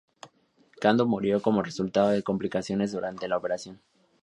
[0.79, 3.83] Cando murió como resultado de complicaciones durante la operación.